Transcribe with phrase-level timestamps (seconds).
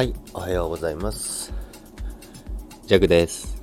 [0.00, 1.52] はい、おはようございます。
[2.86, 3.62] ジャグです。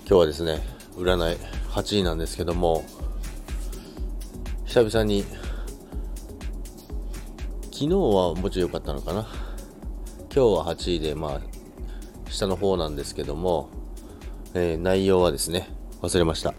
[0.00, 0.58] 今日はですね、
[0.96, 1.36] 占い
[1.68, 2.84] 8位なんですけども、
[4.64, 5.24] 久々に、
[7.66, 9.20] 昨日はもちろん良かったのかな。
[9.20, 11.40] 今日は8位で、まあ、
[12.28, 13.68] 下の方なんですけども、
[14.52, 15.68] えー、内容はですね、
[16.02, 16.56] 忘れました。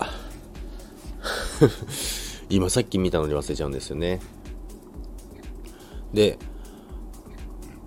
[2.49, 4.21] 今さっき見たのに忘れちゃうんですよね。
[6.13, 6.40] で、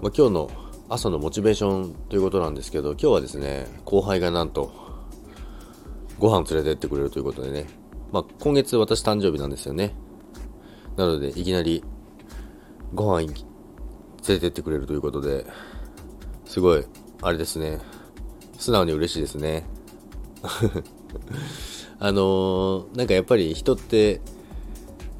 [0.03, 0.51] まあ、今日の
[0.89, 4.73] 朝のモチベーションということなんですけど、今日はですね、後輩がなんと、
[6.19, 7.67] ご飯連れてってくれるということでね、
[8.13, 9.95] まあ、今月私誕生日なんですよね。
[10.97, 11.83] なので、いきなり、
[12.93, 13.35] ご飯連
[14.29, 15.47] れてってくれるということで、
[16.45, 16.85] すごい、
[17.23, 17.81] あれですね、
[18.59, 19.67] 素直に嬉しいですね。
[21.99, 24.21] あのー、なんかやっぱり人って、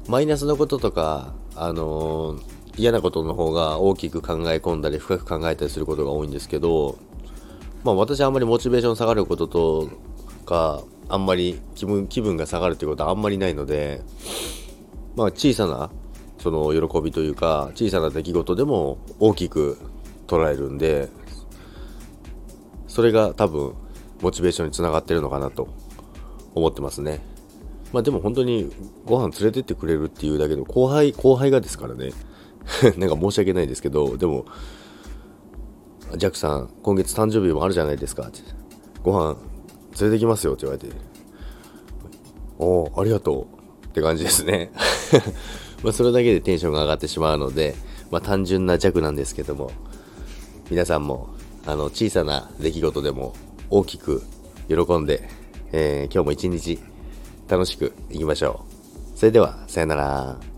[0.07, 6.97] マイナスのこととか、あのー嫌なことの方が大きく考え込んだり深く考えたりすることが多いんですけど、
[7.83, 9.89] まあ私はあんまりモチベーション下がることと
[10.45, 14.01] か、あんまり気分気分が下がるということはあんまりないので、
[15.15, 15.89] まあ小さな
[16.39, 19.77] その喜びというか、小さな出来事でも大きく
[20.27, 21.09] 捉えるんで、
[22.87, 23.73] それが多分
[24.21, 25.67] モチベーションにつながってるのかなと
[26.53, 27.21] 思ってますね。
[27.93, 28.71] まあでも本当に
[29.05, 32.11] ご飯連れてってくれるっていうだけの後輩、後輩がですからね。
[32.97, 34.45] なんか申し訳ないですけど、でも、
[36.17, 38.39] ジャックさん、今月誕生日もあるじゃないですかって。
[39.03, 39.37] ご飯
[39.99, 40.93] 連れてきますよって言われて。
[42.57, 43.47] おお、ありがと
[43.83, 44.71] うって感じですね。
[45.83, 47.75] まそれだけでテンションが上がってしまうので、
[48.11, 49.71] まあ単純な弱なんですけども、
[50.69, 51.29] 皆さんも、
[51.65, 53.33] あの、小さな出来事でも
[53.69, 54.23] 大きく
[54.67, 55.29] 喜んで、
[55.71, 56.79] えー、今日も一日
[57.47, 58.65] 楽しくいきましょ
[59.15, 59.17] う。
[59.19, 60.54] それでは、さよなら。